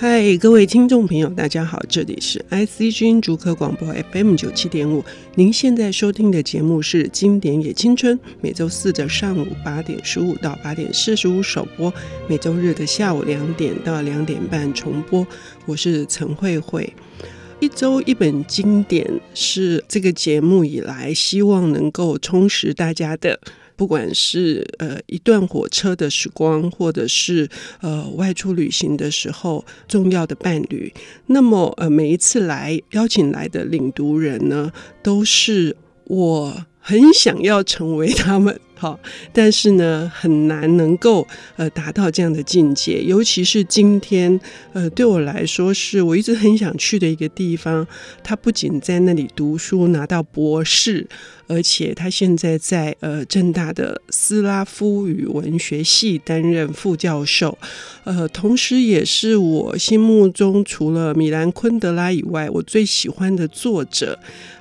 [0.00, 5.04] 嗨，各位听众朋友，大家好，这里是 IC 君竹科广播 FM 九七点五。
[5.34, 11.92] 您现在收听的节目是《经典也青春》，每周四的上午八点十五到八点四十五首播，
[12.26, 15.26] 每周日的下午两点到两点半重播。
[15.66, 16.90] 我是陈慧慧。
[17.58, 23.38] 一周一本经典是这个节目以来希望能够充实大家的。
[23.80, 27.48] 不管是呃一段火车的时光，或者是
[27.80, 30.92] 呃外出旅行的时候重要的伴侣，
[31.28, 34.70] 那么呃每一次来邀请来的领读人呢，
[35.02, 35.74] 都是
[36.04, 38.60] 我很想要成为他们。
[38.74, 38.98] 好，
[39.32, 41.26] 但是呢，很难能够
[41.56, 44.40] 呃达到这样的境界，尤其是今天，
[44.72, 47.86] 呃，对我来说是我一直很想去的一个地方。
[48.24, 51.06] 他不仅在那里读书拿到博士，
[51.50, 57.58] 而且他现在在呃正大的斯拉夫语文学系担任副教授，
[58.04, 64.16] 呃，同时也是我心目中除了米兰昆德拉以外，我最喜欢的作者。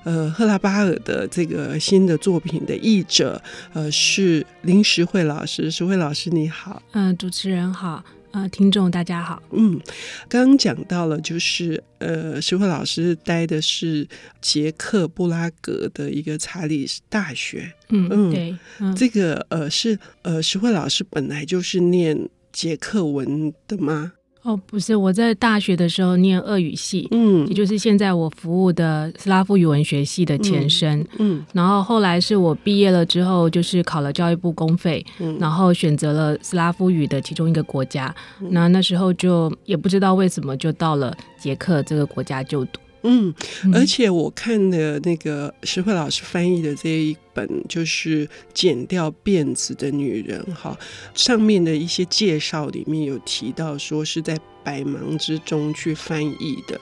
[0.05, 3.39] 呃，赫拉巴尔的这个新的作品的译者，
[3.73, 5.69] 呃，是林石慧老师。
[5.69, 6.81] 石慧老师，你好。
[6.93, 8.03] 嗯、主持人好。
[8.31, 9.41] 呃，听众大家好。
[9.51, 9.79] 嗯，
[10.27, 14.07] 刚刚讲到了，就是呃，石慧老师待的是
[14.39, 17.73] 捷克布拉格的一个查理大学。
[17.89, 24.13] 嗯嗯，对，嗯、这个呃是呃，石慧老师本来就是念捷克文的吗？
[24.49, 42.79] 哦，不是，我在大学的时候念俄语系，嗯，也就是现在我服务的斯拉夫语文学系的前身，嗯，嗯，然后后来是我毕业了之后，就是考了教育部公费，嗯，然后选择了斯拉夫语的其中一个国家，嗯，那那时候就也不知道为什么就到了捷克这个国家就读。
[43.03, 43.33] 嗯，
[43.73, 50.77] 而且我看的那个石慧老师翻译的这一本就是《剪掉辫子的女人》哈，
[51.13, 56.79] 上面的一些介绍里面有提到说是在百忙之中去翻译的，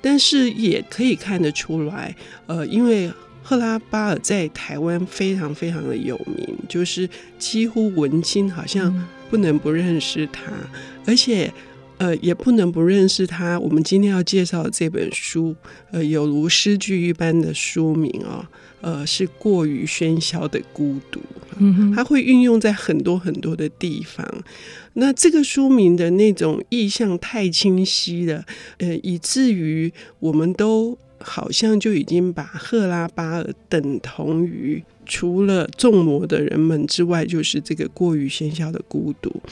[0.00, 2.14] 但是也可以看得出来，
[2.46, 3.08] 呃，因为
[3.42, 8.92] 赫拉巴尔在台湾非常非常的有名，就是几乎文青好像
[9.30, 10.50] 不能不认识他，
[11.06, 11.52] 而且。
[12.00, 13.60] 呃，也不能不认识他。
[13.60, 15.54] 我们今天要介绍的这本书，
[15.90, 18.42] 呃，有如诗句一般的书名哦，
[18.80, 21.20] 呃，是过于喧嚣的孤独。
[21.58, 24.26] 嗯哼，它会运用在很多很多的地方。
[24.94, 28.46] 那这个书名的那种意象太清晰了，
[28.78, 34.82] 呃，以至于我们都好像就已经把赫拉巴尔等同于。
[35.10, 39.42] 除了众魔的人们之外，就是这个过于喧嚣的孤独。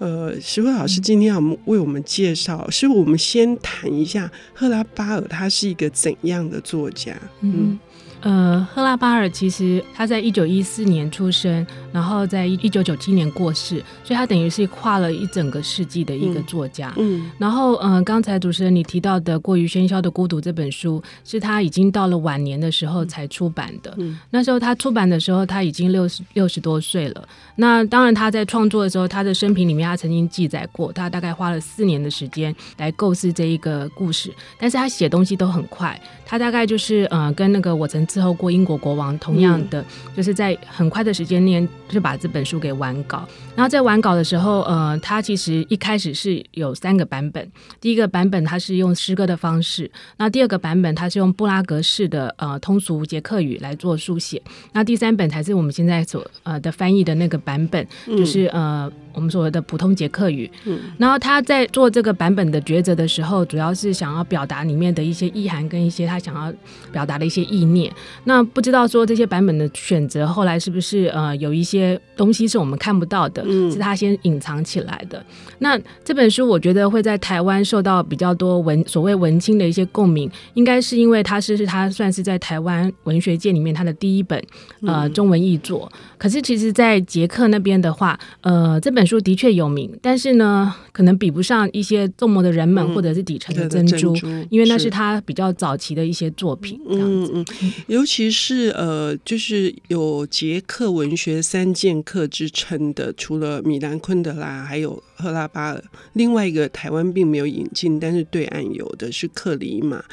[0.00, 7.16] 呃，石慧老师今天要为我们介绍，是我们先谈一下赫拉巴尔，他是一个怎样的作家？
[7.42, 7.78] 嗯。
[8.24, 16.90] 呃，赫拉巴尔其实他在一九一四年出生，然后在一九九七年过世，所以他等于是跨了一整个世纪的一个作家。
[16.96, 23.94] 嗯，嗯然后呃，刚才主持人你提到的《过于喧嚣的孤独》这本书，是他已经到了晚年的时候才出版的。
[23.98, 27.28] 嗯，那时候他出版的时候他已经六十六十多岁了。
[27.56, 38.02] 那当然他在创作的时候，他的生平里面他曾经记载过，他大概花了四年的时间来构思这一个故事，但是他写东西都很快，他大概就是呃跟那个我曾。
[38.14, 39.84] 伺候过英国国王，同样的，
[40.16, 43.26] 就是在很快的时间内就把这本书给完稿。
[43.56, 47.48] 然后在完稿的时候，呃，他其实一开始是有三个版本。
[47.80, 54.42] 第一个版本他是用诗歌的方式，那第二个版本他是用布拉格式的呃通俗捷克语来做书写。
[54.72, 58.90] 那第三本才是我们现在所呃的翻译的那个版本，就是呃。
[59.16, 66.52] 我们所谓的普通捷克语，嗯，然后他在做这个版本的抉择的时候，主要是想要表达里面的一些意涵跟一些他想要
[66.90, 67.94] 表达的一些意念。
[68.24, 75.24] 那不知道说这些版本的选择后来是不是呃有一些东西是我们看不到的，嗯，是他先隐藏起来的。
[75.58, 84.42] 那这本书我觉得会在台湾受到比较多文所谓文青的一些共鸣，应该是因为它是是他算是在台湾文学界里面他的第一本
[84.86, 85.90] 呃中文译作。
[86.24, 89.04] 可是其实，在捷克那边的话，呃，这本。
[89.04, 96.80] 书的确有名，但是呢，可能比不上一些众魔的人们或者是底层的珍珠，嗯、因为那是他比较早期的一些作品。
[96.88, 97.44] 嗯嗯，
[97.86, 105.02] 尤其是呃，就是有捷克文学三剑客之称的，除了米兰昆德拉，还有。
[105.16, 105.84] 赫拉巴尔，
[106.14, 110.04] 另外一个台湾并没有引进，但是对岸有的是克里马。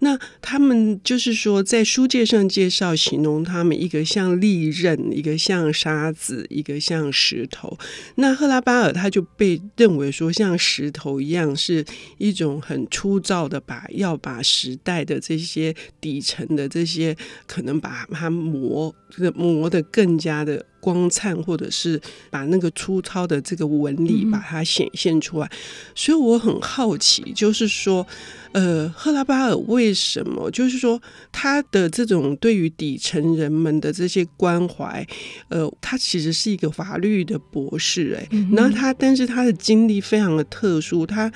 [0.00, 7.78] 那他们就是说，在书介上介绍，形容他们一个像利刃，一个像沙子，一个像石头。
[8.16, 11.84] 那赫拉巴尔他就被认为说像石头一样，是
[12.18, 17.16] 一种很粗糙的把，要把时代的这些底层的这些，
[17.46, 18.94] 可能把它磨
[19.34, 20.66] 磨得更加的。
[20.80, 22.00] 光灿，或者是
[22.30, 25.46] 把那个粗糙的这个纹理把它显现出来。
[25.46, 25.58] 嗯、
[25.94, 28.06] 所以我很好奇，就是说，
[28.52, 31.00] 呃，赫拉巴尔为什么，就是说
[31.30, 35.06] 他的这种对于底层人们的这些关怀，
[35.48, 41.30] 呃，他其实是一个法律的博士，哎，然后他，但是他的经历非常的特殊，他。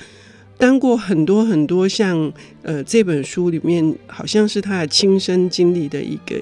[0.57, 2.31] 当过很多很多像
[2.61, 6.41] 呃这本书里面好像是他的亲身经历的一个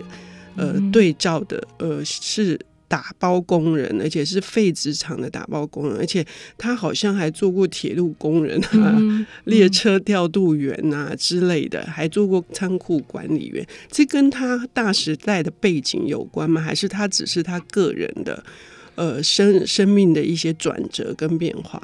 [0.55, 2.59] 呃对照的呃是
[2.93, 6.23] 打包工人，而且是废纸厂的打包工人，而且
[6.59, 13.65] 他好像还做过铁路工人啊、嗯、列车调度员啊之类的，还做过仓库管理员。
[13.89, 16.61] 这跟他大时代的背景有关吗？
[16.61, 18.43] 还是他只是他个人的
[18.93, 21.81] 呃生生命的一些转折跟变化？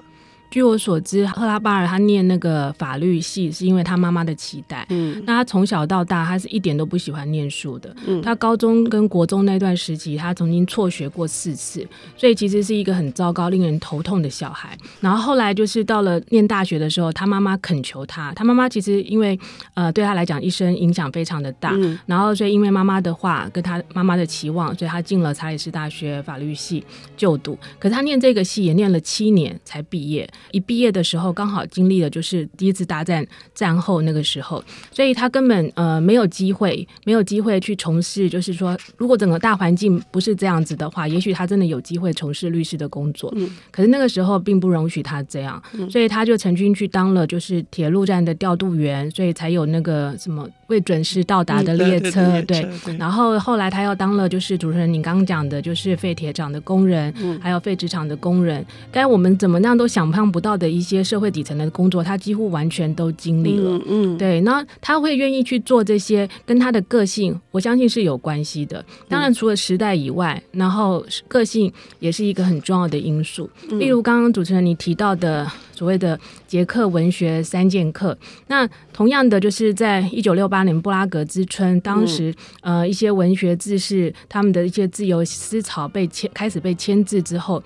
[0.51, 4.85] 据我所知，赫拉巴尔他念那个法律系是因为他妈妈的期待。
[4.89, 7.95] 嗯，那他从小到大，他是一点都不喜欢念书的。
[8.07, 11.87] 嗯，他高中跟国中那段时期，他曾经辍学过四次，
[12.17, 14.75] 所以其实是一个很糟糕、令人头痛的小孩。
[14.99, 19.39] 然后后来就是到了念大学的时候，他妈妈恳求他，他妈妈其实因为
[19.75, 21.71] 呃对他来讲一生影响非常的大。
[21.75, 26.83] 嗯，然后所以因为妈妈的话跟他妈妈的期望，所以他进了查理斯大学法律系
[27.15, 27.55] 就读。
[27.77, 30.27] 可是他念这个系也念了七年才毕业。
[30.51, 43.31] 一毕业的时候，刚好经历了就是第一次大战战后那个时候，所以他根本呃没有机会，没有机会去从事，就是说，如果整个大环境不是这样子的话，也许他真的有机会从事律师的工作。
[43.35, 52.21] 嗯，可是那个时候并不容许他这样，所以他就曾经去当了就是铁路站的调度员，所以才有那个什么未准时到达的列车。
[52.21, 52.67] 嗯、对，
[52.97, 63.71] 然后后来他又当了就是主持人你刚刚讲的，就是废铁厂的工人，还有废纸厂的工人，该我们怎么样都想象不到的一些社会底层的工作，他几乎完全都经历了。
[63.87, 68.83] 嗯，嗯对，那他会愿意去做这些，跟他的个性，我相信是有关系的。
[69.07, 73.49] 当然，除了时代以外，然后个性也是一个很重要的因素。
[73.71, 75.49] 例如，刚刚主持人你提到的
[75.79, 78.17] 所谓的捷克文学三剑客，
[78.47, 87.63] 那同样的，就是在一九六八年布拉格之春，当时呃一些文学志士他们的一些自由思潮被牵开始被牵制之后。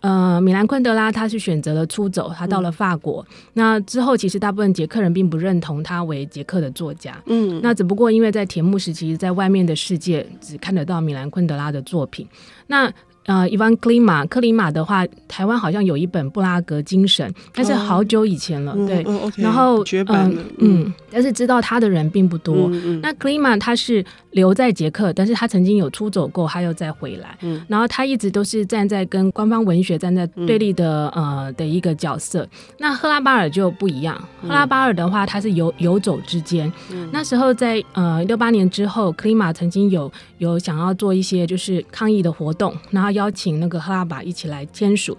[0.00, 3.26] 呃，米兰昆德拉他是选择了出走，他到了法国。
[3.28, 7.20] 嗯、那之后，其实大部分捷克人并不认同他为捷克的作家。
[7.26, 12.28] 嗯，那只不过因为在铁幕时期，在外面的世界只看得到米兰昆德拉的作品。
[12.68, 12.92] 那
[13.26, 19.02] 呃，伊万克里马克里马的话，台湾好像有一本《布拉格精神》，但是好久以前了，哦、对。
[19.04, 22.68] 嗯哦 okay, 然后嗯，嗯，但是知道他的人并不多。
[23.02, 27.36] 那克里马他是留在捷克，但是他曾经有出走过，他又再回来。
[27.42, 32.46] 嗯，然后他一直都是站在跟官方文学站在对立的、嗯、呃的一个角色。
[32.78, 36.72] 那赫拉巴尔就不一样，赫拉巴尔的话，他是游游走之间。
[36.92, 43.15] 嗯、那时候在呃六八年之后，克里马曾经有有想要做一些就是抗议的活动，然后。
[43.16, 45.16] 邀请那个赫拉巴一起来签署。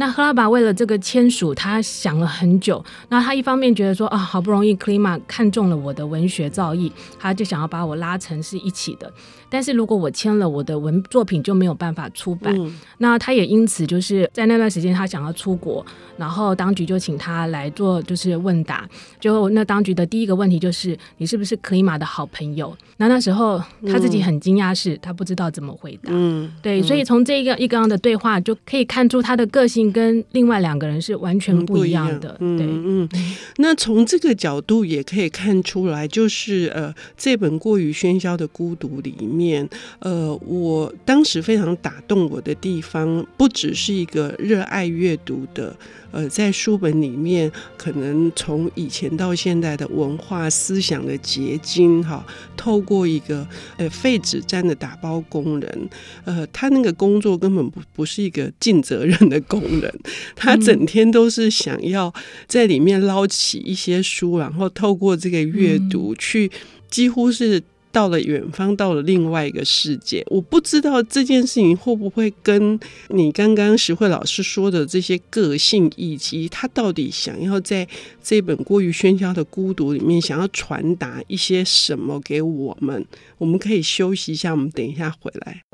[0.00, 2.82] 那赫拉巴为了这个签署，他想了很久。
[3.10, 9.12] 那他一方面觉得说啊，好不容易克里马看中了我的文学造诣，他就想要把我拉成是一起的。
[9.50, 15.84] 但是如果我签了我的文作品就没有办法出版，嗯、那他也因此就是在那段时间他想要出国，
[16.16, 18.88] 然后当局就请他来做就是问答，
[19.18, 22.74] 就那当局的第一个问题就是你是不是克里马的好朋友？
[22.96, 26.10] 那那时候他自己很惊讶，是他不知道怎么回答。
[26.12, 32.36] 嗯，对，所以从这个一个样的对话就可以看出他的个性跟另外两个人是完全不一样的。
[32.40, 33.08] 嗯、对，嗯，
[33.56, 39.30] 那从这个角度也可以看出来，就是呃这本过于喧嚣的孤独里面。
[39.40, 39.66] 面，
[40.00, 45.74] 呃，我当时非常打动我的地方，不只是一个热爱阅读的，
[46.10, 52.22] 呃，在书本里面，可能从以前到现在的文化思想的结晶，哈，
[52.54, 53.46] 透过一个
[53.78, 55.88] 呃废纸站的打包工人，
[56.24, 59.92] 呃，他那个工作根本不不是一个尽责任的工人，
[60.36, 62.12] 他整天都是想要
[62.46, 66.50] 在里面捞起一些书，然后透过这个阅读去，
[66.88, 67.62] 几乎是。
[67.92, 77.84] 到了远方，到了另外一个世界，我不知道这件事情会不会跟你刚刚石慧老师说的这些个性，以及他到底想要在
[78.22, 83.04] 这本过于喧嚣的孤独里面，想要传达一些什么给我们？
[83.38, 85.64] 我们可以休息一下，我们等一下回来。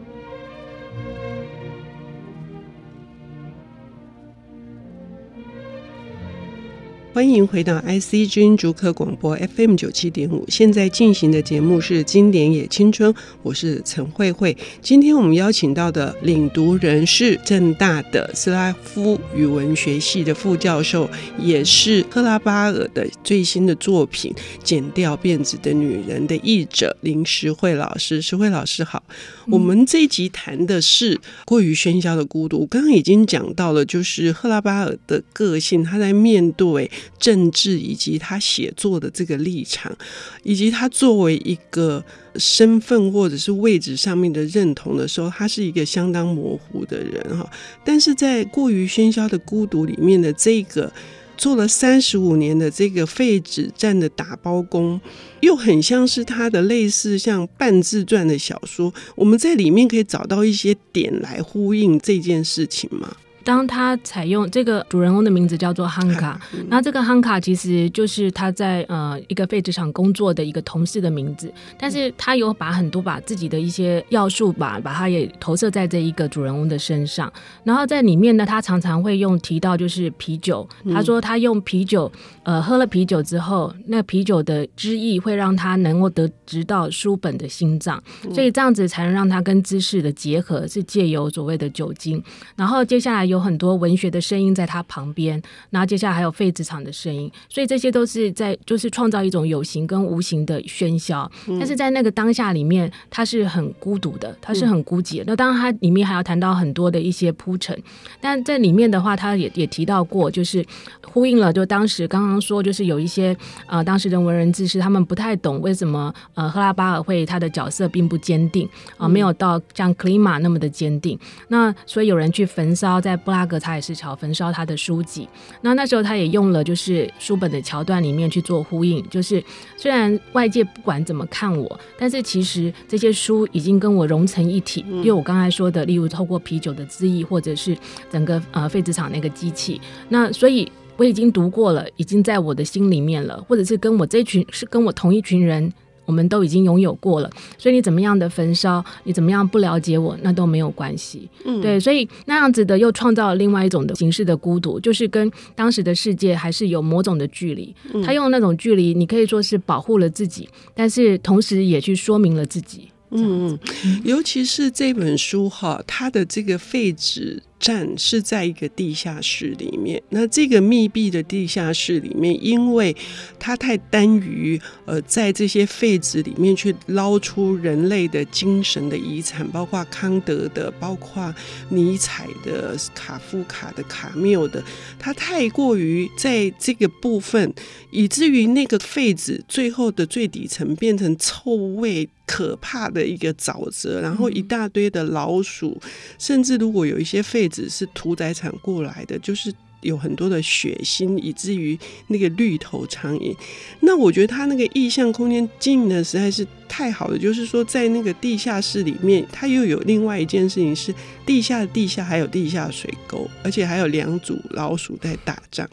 [7.16, 13.10] 欢迎回到 IC 之音竹科广播 FM 九七点五，现在进行的节目是《经典也青春》，
[13.42, 14.54] 我是陈慧慧。
[14.82, 21.08] 今天我们邀请到的领读人是正大的斯拉夫语文学系的副教授，
[21.38, 24.30] 也是赫拉巴尔的最新的作品
[24.62, 28.20] 《剪掉辫子的女人》的译者林石慧老师。
[28.20, 29.02] 石慧老师好。
[29.48, 32.66] 我们这一集谈的是过于喧嚣的孤独。
[32.66, 39.96] 刚刚已经讲到了，就是赫拉巴尔的个性，他在面对政治以及他写作的这个立场，
[40.42, 42.04] 以及他作为一个
[42.36, 47.48] 身份或者是位置上面的认同的时候，他是一个相当模糊的人哈。
[47.84, 50.92] 但是在过于喧嚣的孤独里面的这个。
[51.36, 55.00] 做了三十五年的这个废纸站的打包工，
[55.40, 58.92] 又很像是他的类似像半自传的小说。
[59.14, 63.16] 我们在里面可以找到一些点来呼应这件事情吗？
[63.46, 77.32] 当他采用这个主人公的名字叫做汉卡， 那这个汉卡其实就是他在呃一个废纸厂工作的一个同事的名字，但是他有把很多把自己的一些要素吧，把它也投射在这一个主人公的身上。
[77.62, 82.10] 然后在里面呢，他常常会用提到就是啤酒，他说他用啤酒，
[82.42, 88.02] 呃，喝了啤酒之后，那啤酒的汁液会让他能够得直到书本的心脏，
[88.34, 92.20] 所以这样子才能让他跟知识的结合是借由所谓的酒精。
[92.56, 93.35] 然后接下来有。
[93.36, 101.30] 有很多文学的声音在他旁边，然后接下来还有废纸厂的声音，所以这些都是在就是创造一种有形跟无形的喧嚣。
[101.60, 105.24] 但是在那个当下里面，他是很孤独的，他是很孤寂的。
[105.26, 107.78] 那当然，他里面还要谈到很多的一些铺陈，
[108.20, 110.64] 但在里面的话，他也也提到过，就是
[111.04, 121.18] 呼应了，就当时刚刚说，就是有一些呃，当时的文人志士他们不太懂为什么呃，赫拉巴尔会他的角色并不坚定啊、呃，没有到像克里马那么的坚定。
[121.48, 123.14] 那所以有人去焚烧在。
[123.26, 125.28] 布拉格他也是桥焚烧他的书籍，
[125.60, 129.42] 那那时候他也用了就是书本的桥段里面去做呼应，就是
[129.76, 134.84] 虽然外界不管怎么看我，但是其实这些书已经跟我融成一体。
[134.86, 137.76] 因为我刚才说的，例如透过啤酒的汁液，或者是
[138.08, 145.72] 整个呃废纸厂那个机器，那所以我已经读过了，已经在我的心里面了，或者是跟我这群是跟我同一群人。
[146.06, 151.28] 我们都已经拥有过了，所以你怎么样的焚烧，你怎么样不了解我，那都没有关系。
[151.44, 157.74] 嗯，对，所以那样子的又创造了另外一种的形式的孤独，就是跟当时的世界还是有某种的距离。
[158.04, 162.88] 他用那种距离，你可以说是保护了自己，但是同时也去说明了自己。
[163.10, 163.58] 嗯，
[164.04, 170.02] 尤其是这本书哈，它的这个废纸站是在一个地下室里面。
[170.10, 172.94] 那这个密闭的地下室里面，因为
[173.38, 181.32] 它太单于呃，在这些废纸里面去捞出人类的精神的遗产，包括康德的，包括
[181.68, 184.62] 尼采的、卡夫卡的、卡缪的，
[184.98, 187.54] 它太过于在这个部分，
[187.92, 192.08] 以至于那个废纸最后的最底层变成臭味。
[192.26, 201.78] 可怕的一个沼泽，然后一大堆的老鼠，嗯、甚至如果有一些废纸是屠宰场过来的，就是有很多的血腥，以至于
[202.08, 203.32] 那个绿头苍蝇。
[203.80, 210.92] 那我觉得他那个意象空间经营的实在是太好了，就是说在那个地下室里面，它又有另外一件事情是
[211.24, 215.68] 地下的地下还有地下水沟，而且还有两组老鼠在打仗。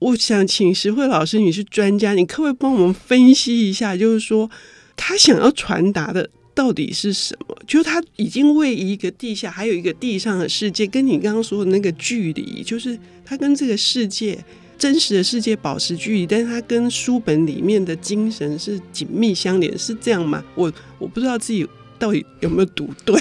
[0.00, 4.50] 我想请石慧老师，你是专家，你可不可以帮我们分析一下，就是说？
[4.96, 7.56] 他想要传达的到底是什么？
[7.66, 14.42] 就是他已经为一个地下，还有一个地上的世界，跟你刚刚说的那个距离，就是他跟这个世界
[14.78, 20.42] 真实的世界保持距离，但是他跟书本里面的精神是紧密相连，是这样吗？
[20.54, 21.66] 我我不知道自己
[21.98, 23.20] 到底有没有读对。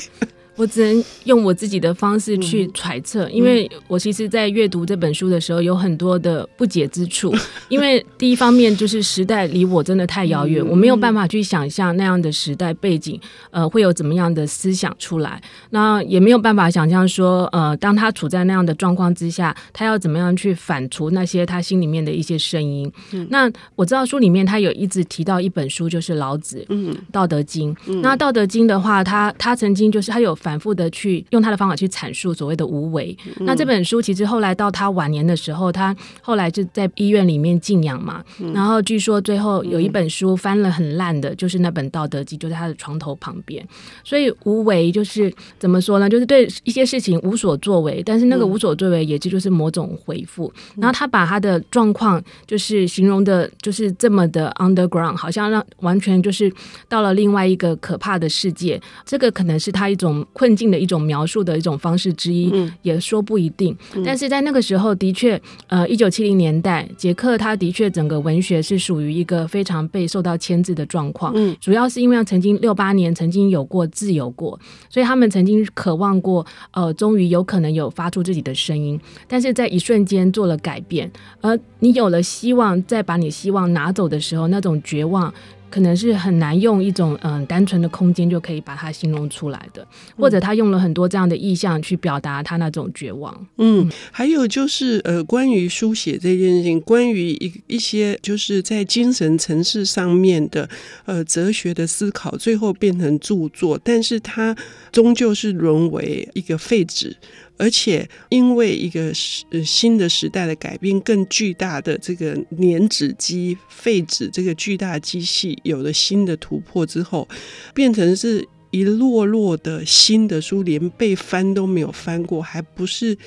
[0.55, 7.35] 我只能用我自己的方式去揣测，因为我其实，在阅读这本书的时候，有很多的不解之处。
[7.67, 13.19] 因为第一方面就是时代离我真的太遥远，我没有办法去想象那样的时代背景，
[13.51, 15.41] 呃，会有怎么样的思想出来。
[15.71, 22.89] 那也没有办法想象说，呃，当他处在那样的状况之下，他要怎么样去反刍那些他心里面的一些声音。
[23.29, 27.75] 那我知道书里面他有一直提到一本书，就是老子，嗯，《道德经》。
[28.01, 30.33] 那《道德经》的话，他他曾经就是他有。
[30.45, 33.17] 反复的去用他的方法去阐述所谓的无为。
[33.25, 38.23] 嗯、那这本书其实后来到他晚年的时候，他后来就在医院里面静养嘛。
[38.39, 43.67] 嗯、然后据说最后有一本书翻了很烂的，就是那本《道德经》，就在他的床头旁边。
[44.03, 46.07] 所以无为就是怎么说呢？
[46.07, 50.53] 就是对一些事情无所作为，但是那个无所作为也就就是某种回复。
[50.75, 56.53] 嗯、然后他把他的状况就是形容的，就是这么的 underground，好像让完全就是
[56.87, 58.79] 到了另外一个可怕的世界。
[59.03, 60.23] 这个可能是他一种。
[60.35, 63.73] 困境的一种描述的一种方式之一，嗯、也说不一定。
[63.95, 71.31] 嗯、但是在那个时候，的确，呃，一九七零年代，捷克他的确整个文学是属于一个非常被受到牵制的状况。
[71.37, 78.99] 嗯，主要是因为曾经六八年曾经有过自由过，所以他们曾经渴望过，呃，终于有可能有发出自己的声音，
[79.29, 81.09] 但是在一瞬间做了改变。
[81.39, 85.33] 而你有了希望，再把你希望拿走的时候，那种绝望。
[85.69, 89.86] 可能是很难用一种嗯、呃、单纯的空间就可以把它形容出来的，
[90.17, 93.48] 或者他用了很多这样的意象去表达他那种绝望。
[93.57, 100.69] 嗯，还有就是呃，关于书写这件事情，关于一一些就是在精神层次上面的
[101.05, 104.55] 呃哲学的思考，最后变成著作，但是它
[104.91, 107.15] 终究是沦为一个废纸。
[107.57, 117.27] 而且，因为一个时新的时代的改变，更巨大的这个粘纸机废纸这个巨大机器有了新的突破之后，
[117.74, 123.17] 变成是一摞摞的新的书，连被翻都没有翻过，还不是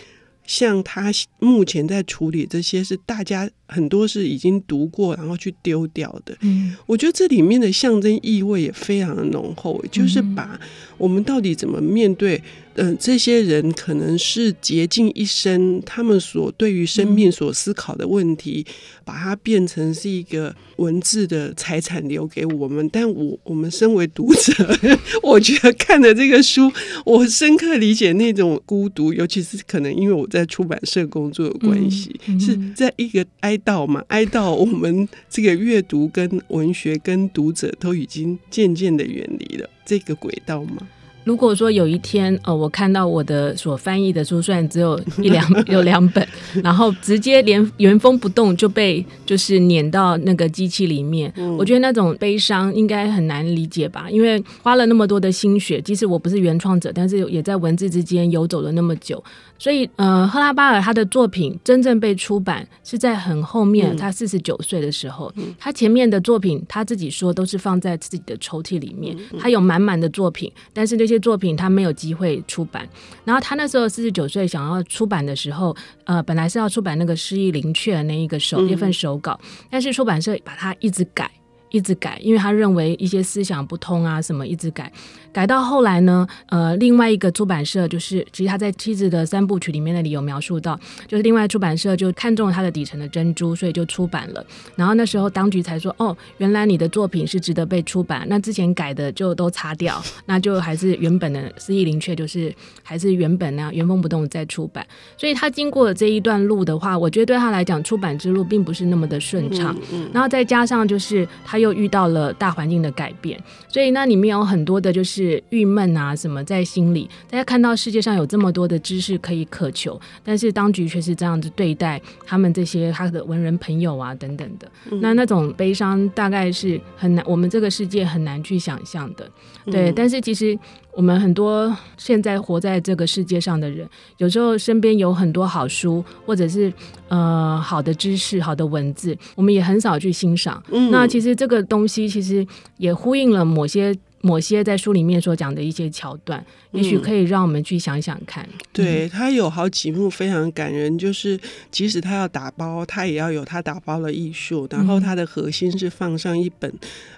[0.49, 6.35] 像他目前在处理这些，是大家很多是已经读过然后去丢掉的。
[6.40, 10.59] 嗯，我觉得这里面的象征意味也非常的浓厚，就是把
[10.97, 12.43] 我们到底怎么面对。
[12.81, 18.73] 嗯、呃，这些人可能是竭尽一生，他们所对于生命所思考的问题，嗯、
[19.05, 22.88] 把它变成是一个文字的财产留给我们。
[22.90, 24.78] 但我我们身为读者，
[25.25, 26.71] 我觉得看了这个书，
[27.05, 40.88] 我深刻理解那种孤独，尤其是可能因为我在出版社工作有关系，嗯、是在一个哀悼嘛，哀悼我们这个阅读跟文学跟读者都已经渐渐的远离了这个轨道嘛。
[41.28, 46.26] 如果说有一天，呃，我看到我的所翻译的书，虽然只有一两 有两本，
[46.64, 54.08] 然后直接连原封不动就被就是碾到那个机器里面，嗯、我觉得那种悲伤应该很难理解吧？
[54.11, 59.23] 因为花了那么多的心血，即使我不是原创者，但是也在文字之间游走了那么久。
[59.61, 65.30] 所以，呃，赫拉巴尔他的作品真正被出版是在很后面，他四十九岁的时候。
[65.35, 69.16] 嗯、他前面的作品，他自己说都是放在自己的抽屉里面。
[69.32, 72.88] 嗯、他有满满的作品，但是那些作品他没有机会出版。
[73.25, 81.30] 然后他那时候四十九岁想要出版的时候，呃，本来是要出版那个诗意灵雀的那一个手一份手稿，嗯、但是出版社把它一直改。
[81.70, 84.90] 一直改，因为他认为一些思想不通啊，什么一直改，
[85.32, 94.45] 改到后来呢，呃，另外一个出版社就是，其实他在《妻子的三部曲》里面那里有描述到，就是另外出版社就看中了他的底层的珍珠，所以就出版了。
[94.76, 104.86] 然后那时候当局才说，哦，原来你的作品是值得被出版，那之前改的就都擦掉，那就还是原本的诗意灵雀，就是还是原本那样原封不动再出版。
[105.19, 109.76] 所以他经过了这一段路的话，我觉得对他来讲，出版之路并不是那么的顺畅。
[109.93, 111.57] 嗯然后再加上就是他。
[111.58, 117.08] 又遇到了大环境的改变，所以那里面有很多的就是郁闷啊什么在心里。
[117.28, 124.71] 大家看到世界上有这么多的知识可以渴求，但是当局却是这样子对待他们这些他的文人朋友啊等等的。
[124.90, 129.28] 嗯、那那种悲伤大概是很难，我们这个世界很难去想象的。
[129.66, 130.58] 对，嗯、但是其实。
[130.99, 136.73] 我们很多现在活在这个世界上的人，有时候身边有很多好书，或者是
[137.06, 140.61] 呃好的知识、好的文字，我们也很少去欣赏。
[140.73, 142.45] 嗯，那其实这个东西其实
[142.78, 143.97] 也呼应了某些。
[144.21, 148.45] 某些在书里面所讲的一些桥段，也许可以让我们去想想看。
[148.52, 151.39] 嗯、对，他有好几幕非常感人，就是
[151.71, 154.67] 即使他要打包，他也要有他打包的艺术。
[154.71, 156.73] 然后他的核心是放上一本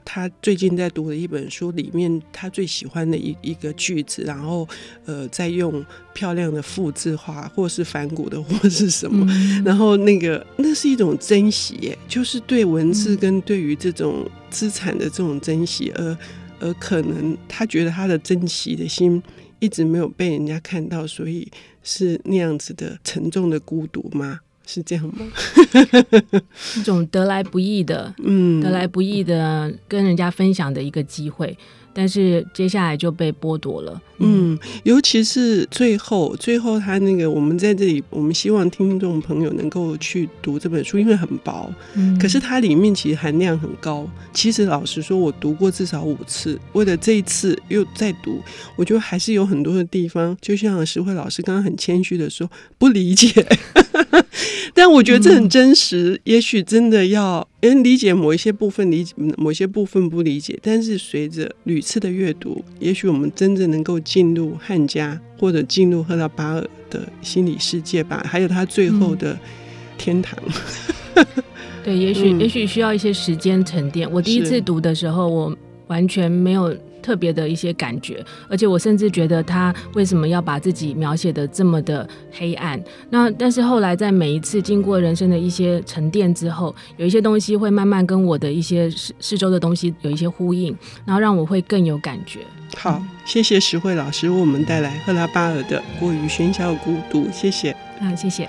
[0.04, 4.68] 他最近在读的一本书里面他最喜欢的一一个句子，然后
[5.06, 9.26] 呃再用漂亮的复制画，或是反骨的，或是什么。
[9.30, 16.16] 嗯、然后那个那是一种珍惜耶，就是对文字跟对于这种资产的这种珍惜而。
[16.60, 19.22] 而可能他觉得他的珍惜的心
[19.58, 21.50] 一直没有被人家看到，所以
[21.82, 24.40] 是那样子的沉重的孤独吗？
[24.66, 25.26] 是这样吗？
[26.76, 31.58] 一种得来不易的，嗯，得来不易的跟人家分享的一个机会。
[31.92, 34.00] 但是接下来就被剥夺了。
[34.18, 44.06] 嗯，尤其是最后，最后他那个，我们在这里，我们希望听众朋友能够去读这本书，因为很薄，嗯，可是它里面其实含量很高。
[44.32, 48.42] 其实老实说，我读过至少五次，为了这一次又再读，
[48.76, 53.46] 我觉得还是有很多的地方，就像石慧老师刚刚很谦虚的说，不理解。
[54.74, 60.58] 但我觉得这很真实，嗯、也许真的要能理解某一些部分，理解某些部分不理解。
[60.62, 68.24] 但是随着屡次的阅读，也许我们真正能够进入汉家，或者进入赫拉巴尔的心理世界吧。
[68.26, 69.38] 还有他最后的
[69.98, 70.38] 天堂。
[71.14, 71.26] 嗯、
[71.84, 74.10] 对，也许、嗯、也许需要一些时间沉淀。
[74.10, 75.56] 我第一次读的时候，我
[75.88, 76.76] 完全没有。
[77.10, 82.80] 特别的一些感觉，而且我甚至觉得他为什么要把自己描写的这么的黑暗？
[83.10, 90.72] 那但是后来在每一次经过人生的一些沉淀之后，有一些东西会慢慢跟我的一些四四周的东西有一些呼应，
[91.04, 92.42] 然后让我会更有感觉。
[92.76, 97.72] 好，谢谢石慧老师为我们带来赫拉巴尔的《过于喧嚣的孤独》，谢谢。
[97.98, 98.48] 啊，谢谢。